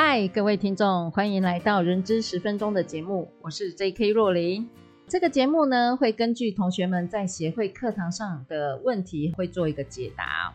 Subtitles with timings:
[0.00, 4.10] 嗨，各位听众，欢迎来到《人资十分钟》的节目，我是 J.K.
[4.10, 4.68] 若琳。
[5.08, 10.54] 这个节目呢，会根据同学们在协会课堂上的问题，会做一个解答。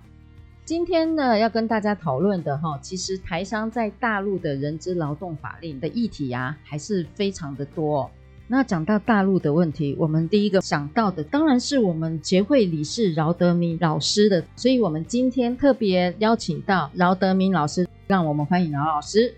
[0.63, 8.09] 今天呢，要跟大家讨论的哈，其实台商在大陆的人资劳动法令的议题啊，还是非常的多。
[8.47, 17.85] 那讲到大陆的问题，我们第一个想到的，当然是我们协会理事饶德明老师的，所以我们今天特别邀请到饶德明老师。
[18.13, 19.35] 让我们欢迎饶老师。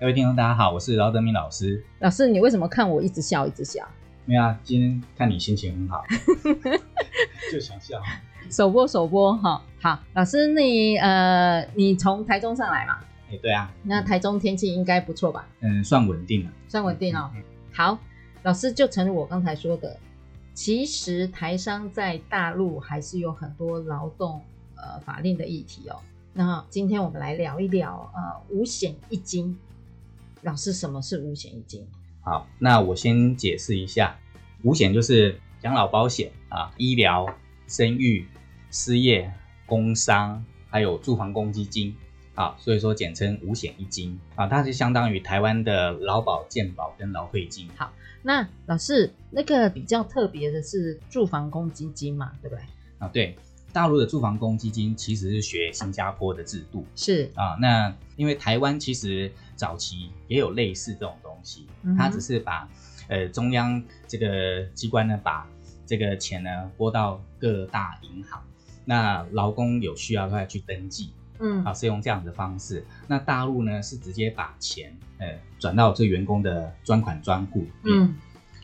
[0.00, 1.80] 各位听众，大家好，我是饶德明老师。
[2.00, 3.86] 老师，你为什么看我一直笑，一直笑？
[4.24, 6.02] 没有啊，今天看你心情很好，
[7.52, 8.02] 就想笑。
[8.50, 12.98] 首播，首播，哈，好，老师，你呃，你从台中上来嘛？
[13.30, 13.72] 哎，对啊。
[13.84, 15.46] 那台中天气应该不错吧？
[15.60, 17.30] 嗯，算稳定了，算稳定哦。
[17.72, 17.96] 好，
[18.42, 19.96] 老师就承认我刚才说的，
[20.52, 24.42] 其实台商在大陆还是有很多劳动
[24.74, 26.00] 呃法令的议题哦。
[26.32, 29.58] 那今天我们来聊一聊，呃，五险一金。
[30.42, 31.86] 老师，什么是五险一金？
[32.22, 34.16] 好，那我先解释一下，
[34.62, 37.26] 五险就是养老保险啊，医疗、
[37.66, 38.26] 生育、
[38.70, 39.32] 失业、
[39.66, 41.94] 工伤，还有住房公积金
[42.36, 47.68] 啊，所以说简称五险一金啊，它是相当于台湾的劳保、健保跟劳退金。
[47.76, 52.64] 好，那老师，那个比较特别的是住房公积金嘛，对不对？
[52.98, 53.36] 啊，对。
[53.72, 57.30] 大陆的住房公积金其实是学新加坡的制度，是。
[57.34, 62.68] 啊，那因为台湾其实早期也有类似这种东西，嗯、它只是把
[63.08, 65.48] 呃中央这个机关呢把
[65.86, 68.42] 这个钱呢拨到各大银行，
[68.84, 72.84] 那劳工有需要的话去登记，嗯，啊是用这样的方式。
[73.06, 75.26] 那大陆呢是直接把钱呃
[75.58, 78.14] 转到这员工的专款专户，嗯，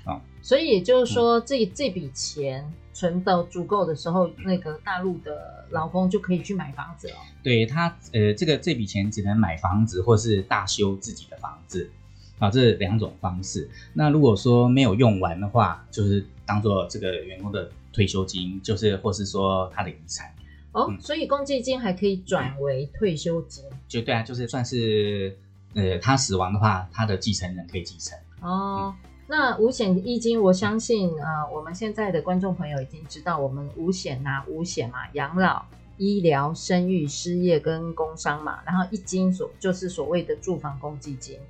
[0.07, 2.73] 啊，所以也就是说这、嗯、这笔钱。
[2.97, 7.15] 存到足够的时候，那个大陆的劳工就可以去买房子了。
[7.43, 11.91] 对他，呃，这个这笔钱只能买房子，或是大修自己的房子，
[12.39, 13.69] 啊，这两种方式。
[13.93, 20.33] 那如果说没有用完的话，就是当做这个员工的退休金，就是或是说他的遗产。
[20.73, 23.63] 哦，嗯、所以公积金还可以转为退休金？
[23.87, 25.37] 就对啊，就是算是，
[25.75, 28.19] 呃，他死亡的话，他的继承人可以继承。
[28.41, 28.97] 哦。
[29.05, 35.65] 嗯那五险一金，我相信呃，我们现在的观众朋友已经知道，我们五险呐，五险嘛，养老、
[35.97, 41.41] 医疗、生育、失业跟工伤嘛，然后一金所就是所谓的住房公积金。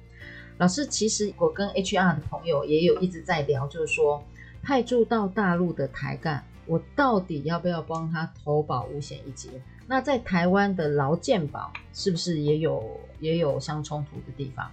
[0.56, 4.24] 老师，其实我跟 HR 的朋友也有一直在聊，就是说
[4.62, 9.50] 派驻到大陆的台干，我到底要不要帮他投保五险一金？
[9.86, 14.72] 那在台湾的劳健保是不是也有也有相冲突的地方？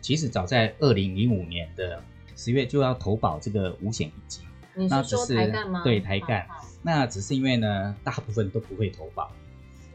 [0.00, 2.02] 其实早在二零零五年的。
[2.36, 5.82] 十月就要投保这个五险一金，你是说台干吗？
[5.84, 6.46] 对，台干。
[6.82, 9.30] 那只是因为呢，大部分都不会投保。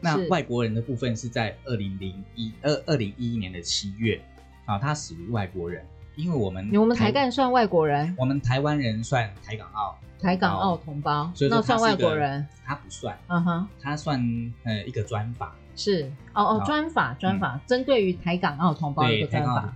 [0.00, 4.20] 那外国人的部分是在二零零一二二零一一年的七月。
[4.66, 5.84] 啊，他属于外国人，
[6.14, 9.98] 因为我们我们台干算外国人，我们台湾人算台港澳。
[10.20, 14.20] 台港澳同胞，所以那算外国人，他不算，嗯哼，他算
[14.62, 16.04] 呃一个专法，是。
[16.34, 19.74] 哦哦专法专法，针对于台港澳同胞的一个专法。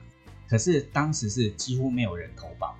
[0.48, 2.76] 可是当时是几乎没有人投保，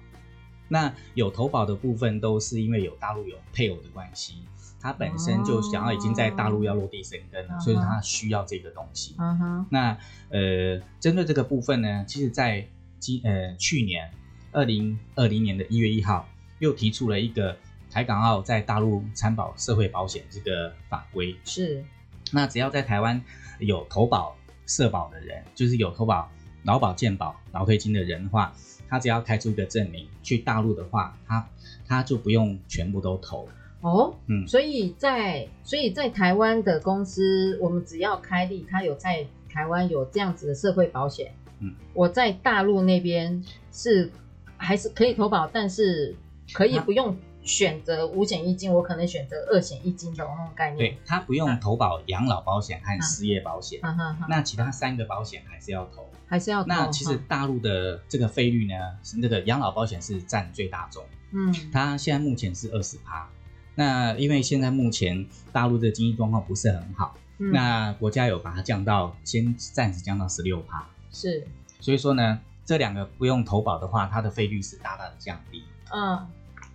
[0.69, 4.35] 那有投保的部分都是因为有大陆有配偶的关系，
[4.81, 9.15] 他本身就想要已经在大陆要落地生根了，哦、所以他需要这个东西。
[9.19, 9.67] 嗯哼。
[9.71, 9.97] 那
[10.31, 12.67] 呃，针对这个部分呢，其实在
[12.99, 14.10] 今呃去年
[14.53, 16.28] 二零二零年的一月一号，
[16.59, 17.57] 又提出了一个
[17.91, 21.37] 台港澳在大陆参保社会保险这个法规。
[21.45, 21.84] 是。
[22.33, 23.22] 那只要在台湾
[23.59, 24.37] 有投保
[24.67, 26.31] 社保的人，就是有投保。
[26.65, 28.53] 劳保、健保、劳退金的人的话，
[28.89, 31.49] 他只要开出一个证明，去大陆的话，他
[31.87, 33.49] 他就不用全部都投
[33.81, 34.15] 哦。
[34.27, 44.10] 嗯，所以在所以在台湾的公司，我们只要开立，他有在台湾有这样子的社会保险，嗯，我在大陆那边是
[44.57, 46.17] 还是可以投保，但是
[46.53, 47.17] 可以不用。
[47.45, 50.79] 选择五险一金，我可能选择二险一金的那种概念。
[50.79, 56.69] 对，他不用投保养老保险和失业保险，啊、那其他三个保险还是要投，还是要投。
[56.69, 63.29] 那其实大陆的这个费率呢，是那个养老保险是占最大宗，嗯，它现在目前是二十趴，
[63.75, 71.47] 那因为现在目前大陆的经济状况不是很好，嗯、那国家有把它降到先暂时降到十六趴，是，
[71.79, 75.63] 所以说呢，这两个不用投保的话，它的费率是大大的降低。
[75.93, 76.27] 嗯，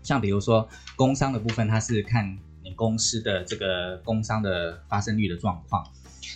[0.04, 5.86] 像比如说工伤的部分，它是看你公司的这个工伤的发生率的状况，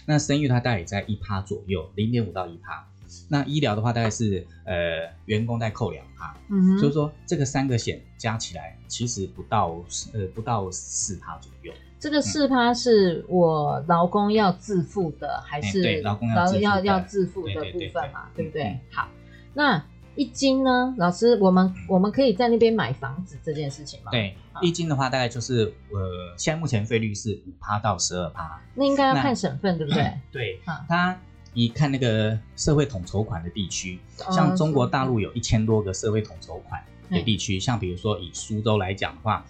[0.06, 2.88] 那生育它大概也在一趴左右，零点五到一趴。
[3.30, 9.83] 那医疗的话，大概是呃员工在扣两趴，嗯，所以说这个三个险加起来，其实不到
[10.13, 11.71] 呃不到四趴左右。
[12.00, 18.30] 这个四趴是我劳工要自付的，嗯、还是对劳工要要要自付的部分嘛？
[18.36, 18.63] 对不对？
[18.63, 19.07] 嗯、好，
[19.54, 20.94] 那一金呢？
[20.98, 24.12] 老师，我们我们可以在那边买房子这件事情吗？
[24.12, 28.62] 对，一金的话大概就是呃，现在目前费率是五趴到十二趴。
[28.75, 30.13] 那应该要看省份，对不对？
[30.31, 31.18] 对，它。
[31.56, 34.00] 一看那个社会统筹款的地区，
[34.31, 39.45] 像中国大陆有一千多个社会统筹款的地区，像比如说以苏州来讲的话，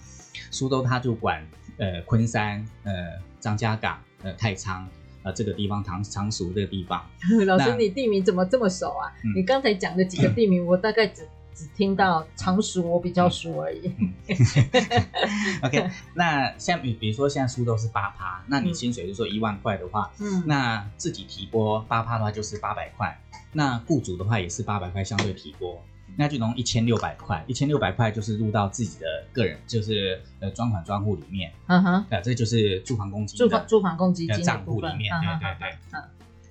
[0.52, 2.94] 苏州它就管呃昆山、呃
[3.40, 4.86] 张家港、呃太仓
[5.24, 7.04] 呃这个地方，常常熟这个地方。
[7.48, 9.12] 老师，你地名怎么这么熟啊？
[9.24, 11.28] 嗯、你刚才讲的几个地名，我大概只。
[11.56, 13.94] 只听到常熟，我比较熟而已。
[15.62, 23.16] OK， 那像比比如说现在苏州是八趴，那你薪水就说一万块的话，嗯，那自己提拨八趴的话就是八百块，
[23.52, 25.80] 那雇主的话也是八百块相对提拨，
[26.16, 36.04] 那就能一千六百块，一千六百块就是入到自己的个人，就是呃专款专户里面，嗯哼，呃，这就是住房公积金住房住房公积金的账户里面，对对对，嗯，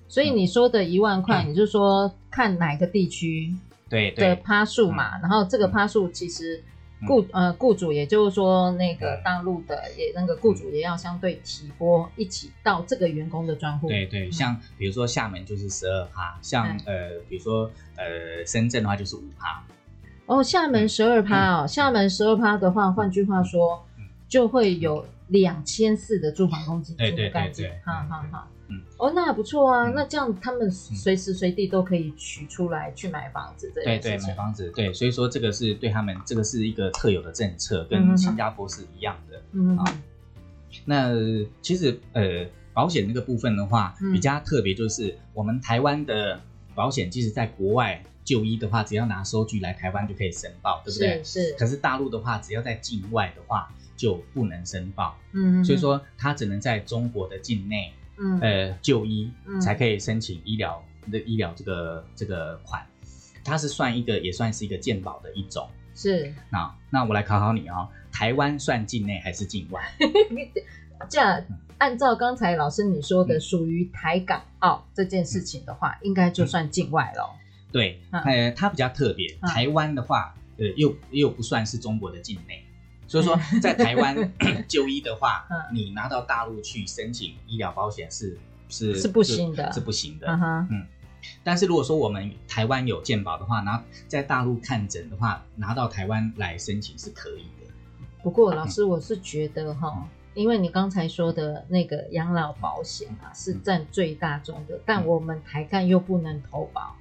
[0.07, 3.55] 所以你说的一万块，你就说看哪个地区。
[3.89, 4.29] 对对。
[4.29, 6.63] 的趴数嘛，嗯、然后这个趴数其实
[7.07, 13.87] 雇、嗯、呃雇主，也就是说那个大陆的也那个雇主也要相对提拨一起到这个员工的专户。
[13.87, 19.63] 对对，像比如说厦门就是十二趴，像呃比如说呃深圳的话就是五趴。
[20.25, 23.85] 哦，厦门十二趴哦，厦门十二趴的话，换句话说，
[24.29, 27.81] 就会有两千四的住房公积金的概念。
[27.85, 28.47] 好好好。
[28.69, 39.41] 嗯，哦，那还不错啊，嗯、那这样他们随时随地都可以取出来去买房子，对对，买房子，对，所以说这个是对他们，这个是一个特有的政策，跟新加坡是一样的。
[39.51, 39.83] 嗯啊，
[40.85, 41.11] 那
[41.61, 46.39] 其实呃，保险那个部分的话，比较特别就是我们台湾的
[46.73, 51.21] 保险，即使在国外就医的话，只要拿收据来台湾就可以申报，对不对？
[51.21, 51.49] 是。
[51.49, 55.17] 是，可是大陆的话，只要在境外的话就不能申报。
[55.33, 57.91] 嗯，所以说他只能在中国的境内。
[58.17, 59.31] 嗯，呃，就医
[59.61, 62.85] 才可以申请医疗的医疗这个这个款，
[63.43, 65.67] 它是算一个也算是一个健保的一种。
[65.95, 69.83] 是，那那我来考考你哦，台湾算境内还是境外？
[71.09, 71.43] 这样
[71.79, 77.29] 按照刚才老师你说的，属于台港澳这件事情的话，应该就算境外了。
[77.71, 82.63] 对，呃，它比较特别，台湾的话，呃，又又不算是中国的境内。
[83.07, 84.33] 所以说，在台湾
[84.67, 88.37] 就医的话，你拿到大陆去申请医疗保险是
[88.69, 90.27] 是是不行的，是不行的。
[90.69, 90.85] 嗯，
[91.43, 97.71] 但是如果说我们台湾有健保的话，拿在大陆看诊的话，拿到台湾来申请是可以的。
[98.23, 106.95] 不过老师，我是觉得哈，因为你刚才说的那个养老保险啊，是占最大宗的，但我们台干又不能投保。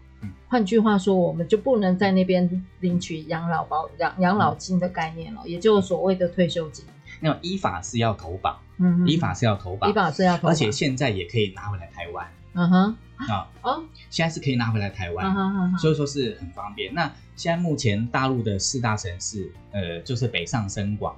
[0.49, 6.85] 换句话说，我们就不能在那边领取养老保养养老金的概念了，也就是所谓的退休金。
[7.21, 12.27] 那依法是要投保，嗯，依法是要投保，依法是要投保，而且现在也可以拿回来台湾。
[12.55, 16.93] 嗯哼，啊哦，现在是可以拿回来台湾，所以说是很方便。
[16.93, 21.17] 那现在目前大陆的四大城市，呃，就是北上深广，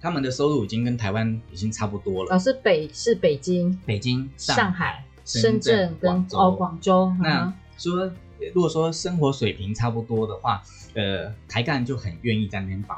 [0.00, 2.30] 他们的收入已经跟台湾已经差不多了。
[2.30, 7.12] 老师，北是北京、北京、上海、深圳跟哦广州。
[7.20, 8.10] 那说，
[8.54, 10.62] 如果说生活水平差不多的话，
[10.94, 12.96] 呃，台干就很愿意在那边保，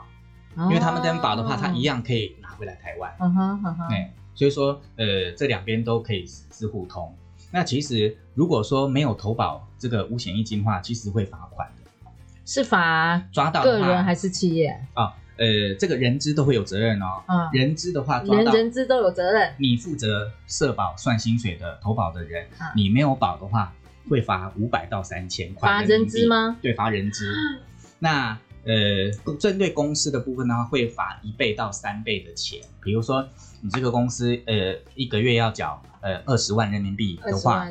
[0.55, 3.15] 哦、因为他们在那边保的话，他一样可以拿回来台湾。
[3.21, 7.15] 嗯哼，嗯哼，对，所以说，呃，这两边都可以实支互通。
[7.51, 12.11] 那其实如果说没有投保这个五险一金的话，其实会罚款的。
[12.45, 14.69] 是罚抓到个人还是企业？
[14.95, 17.23] 啊，呃，这个人资都会有责任哦。
[17.27, 19.53] 嗯，人资的话抓到，人人资都有责任。
[19.59, 23.73] 你负责社保算薪水的投保的人，嗯、你没有保的话。
[24.09, 25.69] 会罚五百到三千块。
[25.69, 26.57] 罚人资吗？
[26.61, 27.35] 对，罚人资。
[28.01, 32.61] 那呃，针对公司的部分的话，会罚一倍到三倍的钱。
[32.83, 33.27] 比如说，
[33.63, 37.67] 你这个公司呃一个月要缴呃二十万人民币的话，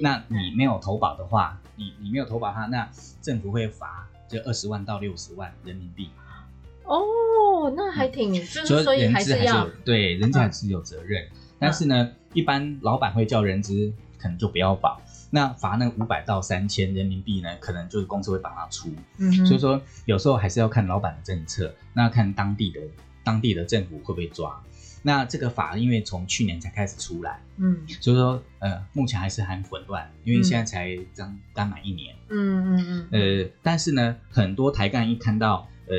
[0.00, 2.88] 那你没有投保的话，你你没有投保它，那
[3.20, 6.08] 政府会罚就二十万到六十万人民币。
[6.84, 14.98] 哦，那还挺，嗯、就是所以还是要是对人资还是有责任，嗯、但是呢，一般老板会叫人资可能就不要保。
[15.30, 22.80] 那罚那五百到三千人民币呢，可能就是公司会帮他出，嗯，所以说有时候还是要看老板的政策，那看当地的
[23.22, 24.62] 当地的政府会不会抓？
[25.00, 35.94] 那这个法因为从去年才开始出来，嗯，所以说呃目前还是很混乱，因为现在才刚刚满一年，嗯嗯嗯，呃，但是呢，很多台干一看到呃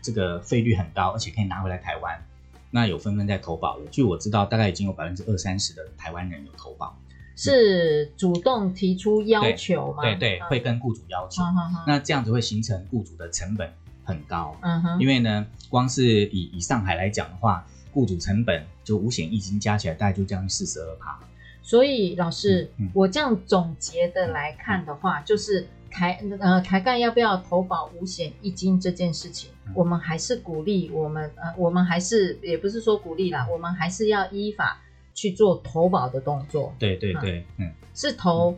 [0.00, 2.24] 这个费率很高，而且可以拿回来台湾，
[2.70, 3.86] 那有纷纷在投保了。
[3.90, 6.96] 据我知道，大概已经有百分之二三十的台湾人有投保，
[7.36, 10.02] 是主动提出要求吗？
[10.02, 13.72] 对对，对，会跟雇主要求，嗯、那这样子会形成雇主的成本
[14.04, 17.66] 很高，嗯哼，因为呢，光是以以上海来讲的话。
[17.94, 21.16] 雇主成本就五险一金加起来大概就将近四十二趴，
[21.62, 34.82] 所以老师、嗯嗯，我这样总结的来看的话，嗯、就是台呃台干要不要投保五险一金这件事情，嗯、我们还是鼓励我们呃我们还是也不是说鼓励啦，我们还是要依法
[35.14, 36.74] 去做投保的动作。
[36.78, 38.54] 对对对，嗯，是投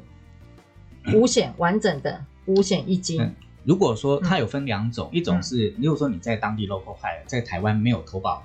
[1.14, 3.34] 五险完整的五险一金、嗯。
[3.62, 8.42] 如果说它有分两种，嗯、一种是如果说你在当地 local hire 在台湾没有投保。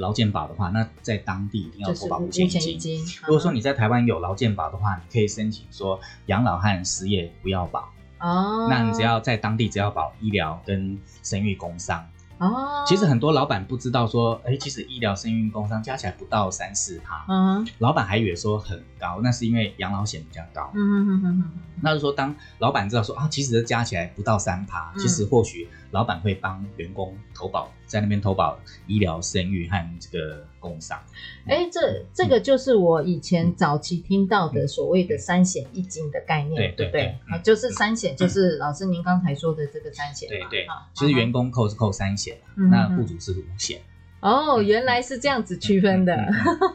[0.00, 2.98] 劳健保的话，那在当地一定要投保五险一金。
[3.26, 7.90] 如果说你在台湾有劳健保的话，你可以申请说养老和失业不要保。
[8.18, 12.08] 哦，那你只要在当地只要保医疗跟生育工伤。
[12.42, 17.24] 哦，其实很多老板不知道说，哎、欸，其实医疗、生育、工伤加起来不到三四趴。
[17.28, 20.72] 嗯，老板还以为说很高，那是因为养老险比较高。
[20.74, 30.98] 嗯嗯嗯嗯，那就说当老板知道说啊，其实加起来不到三趴，其实或许老板会帮员工投保，在那边投保医疗、生育和这个工伤。
[31.46, 40.28] 哎、欸，这这个就是我以前早期听到的所谓的三险一金的概念，对对对，啊，就是三险，就是老师您刚才说的这个三险。
[40.28, 42.36] 对对，其实员工扣是扣三险。
[42.56, 43.80] 那雇主是五险
[44.20, 46.16] 哦，原来是这样子区分的。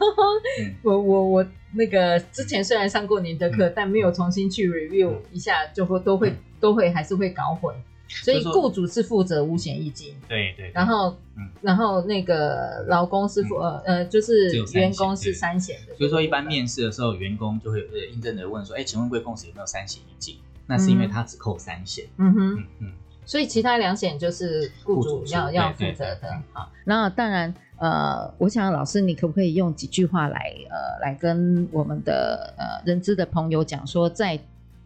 [0.83, 7.73] 我我我那个之前虽然上过您的课，但没有重新去 review 一下，就会都会都会还是会搞混。
[8.07, 10.71] 所以雇主是负责五险一金，对对。
[10.73, 11.15] 然后
[11.61, 15.95] 然后那个劳工是负呃呃就是员工是三险的。
[15.95, 20.37] 所以说一般面试的时候，员工就会呃应征的问说，哎，请问贵公司有没有三险一金？
[20.65, 22.05] 那是因为他只扣三险。
[22.17, 22.91] 嗯哼嗯。
[23.25, 26.41] 所以其他两险就是雇主要要负责的。
[26.53, 34.39] 好，那当然，呃，我想老师，你可不可以用几句话来，呃，来跟我们的呃人资的朋友讲说，在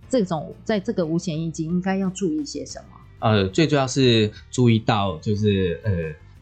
[0.10, 2.98] 这种在这个五险一金应该要注意些什么？
[3.22, 5.92] 呃，最主要是注意到就是呃，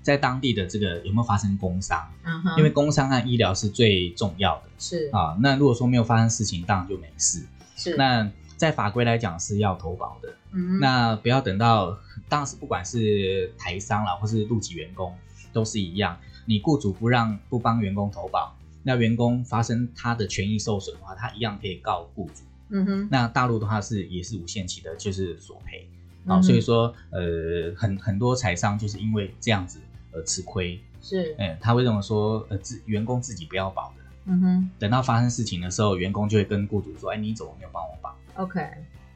[0.02, 2.12] 在当地的这个有没有发生工伤？
[2.58, 4.64] 因为工伤和医疗是最重要的。
[4.80, 7.46] 是啊，那如果说没有发生事情，当然就没事。
[7.76, 8.32] 是那。
[8.60, 15.16] 在法规来讲是要投保的，嗯，那不要等到，当时不管是台商啦，或是陆籍员工，
[15.54, 16.18] 都是一样。
[16.44, 22.44] 你雇主不让不帮员工投保，那员工发生他的权益受损的话，他一样可以告雇主。
[22.68, 25.88] 嗯哼，那大陆的话是也是无限期的，就是索赔。
[26.26, 29.80] 啊、嗯，所以说呃，很很多财商就是因为这样子
[30.14, 30.80] 而吃亏。
[31.02, 34.04] 是，嗯，他会认为说，呃，自员工自己不要保的。
[34.26, 38.62] 嗯哼，等到发生事情的时候，员工就会跟雇主说，哎，你怎么没有帮我保？OK，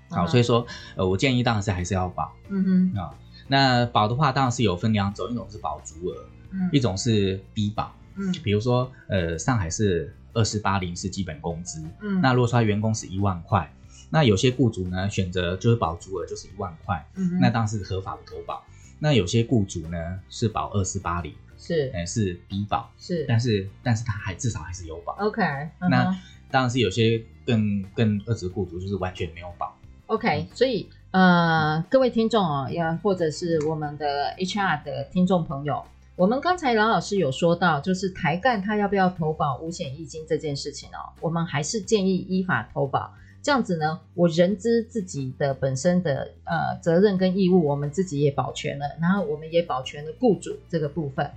[0.10, 2.34] 好，所以说，呃，我建议当然是还是要保。
[2.48, 3.14] 嗯哼，啊，
[3.48, 7.94] 那保的话当然是有分两种，一种是保足额，嗯，一种是低保。
[8.16, 13.72] 嗯，比如说，呃，上海是二四八零是基本工资，嗯，那如果说他员工是一万块，
[14.14, 18.64] 那有些雇主呢选择就是保足额就是一万块，嗯，那当然是合法的投保。
[19.00, 25.14] 那有些雇主呢是保二四八零，是，呃，是低保，是，但是但是他还至少还是有保。
[25.18, 25.42] OK，
[25.90, 26.16] 那。
[26.52, 29.76] 当然是有些更更恶质雇主就是完全没有保。
[30.06, 35.84] OK，所以呃，各位听众哦，要或者是我们的 HR 的听众朋友，
[36.16, 43.12] 我们刚才老老师有说到，就是台干他要不要投保五险一金这件事情哦，我们还是建议依法投保。
[43.44, 51.30] 这样子呢，我人知自己的本身的呃责任跟义务，我们自己也保全了，然后我们也保全了雇主这个部分。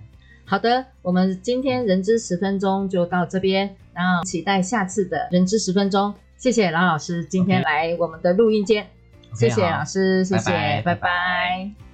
[0.44, 6.14] 好的，我们今天人知十分钟就到这边，然后期待下次的人知十分钟。
[6.36, 8.86] 谢谢郎老师今天来我们的录音间
[9.32, 9.38] ，okay.
[9.40, 10.82] 谢谢老师，谢谢，拜拜。
[10.82, 11.85] 拜拜。